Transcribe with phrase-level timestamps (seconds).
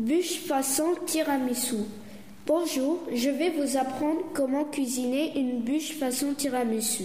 [0.00, 1.76] Bûche façon tiramisu.
[2.46, 7.04] Bonjour, je vais vous apprendre comment cuisiner une bûche façon tiramisu.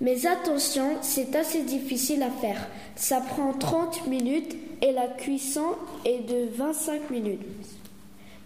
[0.00, 2.68] Mais attention, c'est assez difficile à faire.
[2.94, 5.74] Ça prend 30 minutes et la cuisson
[6.04, 7.40] est de 25 minutes.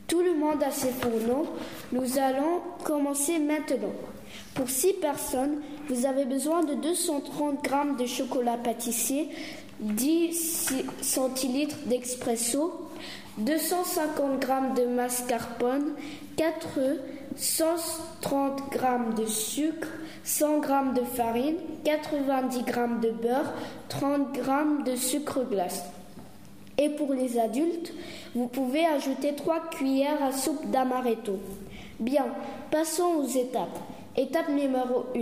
[0.09, 1.46] Tout le monde a ses fourneaux.
[1.91, 3.93] Nous allons commencer maintenant.
[4.54, 9.29] Pour 6 personnes, vous avez besoin de 230 g de chocolat pâtissier,
[9.80, 10.72] 10
[11.03, 12.89] centilitres d'expresso,
[13.39, 15.93] 250 g de mascarpone,
[16.36, 17.00] 4 œufs,
[17.36, 19.89] 130 g de sucre,
[20.23, 23.53] 100 g de farine, 90 g de beurre,
[23.89, 24.43] 30 g
[24.84, 25.82] de sucre glace.
[26.79, 27.93] Et pour les adultes,
[28.35, 31.39] vous pouvez ajouter 3 cuillères à soupe d'amaretto.
[31.98, 32.27] Bien,
[32.70, 33.78] passons aux étapes.
[34.17, 35.20] Étape numéro 1.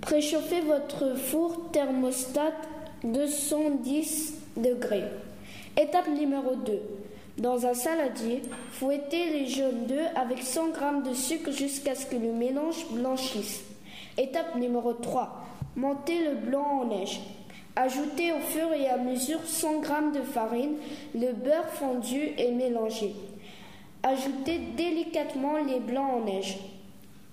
[0.00, 2.52] Préchauffez votre four thermostat
[3.04, 5.04] 210 degrés.
[5.80, 6.80] Étape numéro 2.
[7.36, 12.16] Dans un saladier, fouettez les jaunes d'œufs avec 100 g de sucre jusqu'à ce que
[12.16, 13.62] le mélange blanchisse.
[14.16, 15.44] Étape numéro 3.
[15.76, 17.20] Montez le blanc en neige.
[17.76, 20.76] Ajoutez au fur et à mesure 100 g de farine,
[21.12, 23.16] le beurre fondu et mélangé.
[24.04, 26.58] Ajoutez délicatement les blancs en neige.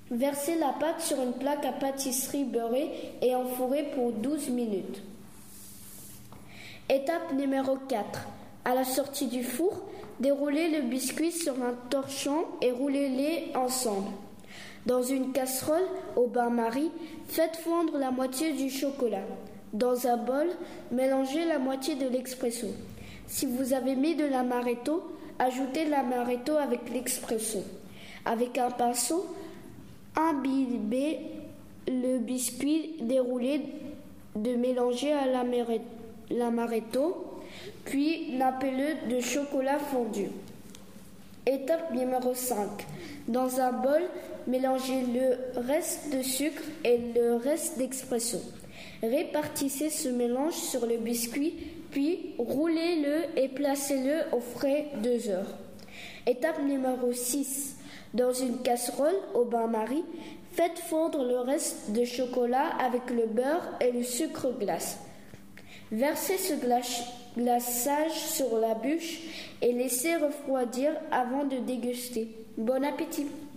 [0.10, 2.90] Versez la pâte sur une plaque à pâtisserie beurrée
[3.22, 5.04] et enfourrez pour 12 minutes.
[6.90, 8.28] Étape numéro 4.
[8.66, 9.84] À la sortie du four,
[10.20, 14.10] déroulez le biscuit sur un torchon et roulez-les ensemble.
[14.88, 16.92] Dans une casserole au bain-marie,
[17.28, 19.24] faites fondre la moitié du chocolat.
[19.74, 20.48] Dans un bol,
[20.92, 22.68] mélangez la moitié de l'expresso.
[23.28, 25.04] Si vous avez mis de l'amaretto,
[25.40, 27.64] ajoutez l'amaretto avec l'expresso.
[28.26, 29.26] Avec un pinceau,
[30.16, 31.20] imbibez
[31.88, 33.62] le biscuit déroulé
[34.36, 35.26] de mélanger à
[36.30, 37.32] l'amaretto
[37.86, 40.28] puis nappez-le de chocolat fondu.
[41.46, 42.58] Étape numéro 5.
[43.28, 44.02] Dans un bol,
[44.48, 48.40] mélangez le reste de sucre et le reste d'expresso.
[49.04, 51.54] Répartissez ce mélange sur le biscuit,
[51.92, 55.58] puis roulez-le et placez-le au frais deux heures.
[56.28, 57.78] Étape numéro 6.
[58.14, 60.04] Dans une casserole au bain-marie,
[60.54, 65.00] faites fondre le reste de chocolat avec le beurre et le sucre glace.
[65.92, 66.54] Versez ce
[67.38, 69.22] glaçage sur la bûche
[69.62, 72.30] et laissez refroidir avant de déguster.
[72.58, 73.28] Bon appétit